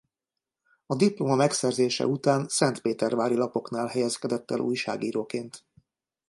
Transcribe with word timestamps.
A 0.85 0.95
diploma 0.95 1.35
megszerzése 1.35 2.07
után 2.07 2.47
szentpétervári 2.49 3.35
lapoknál 3.35 3.87
helyezkedett 3.87 4.51
el 4.51 4.59
újságíróként. 4.59 5.65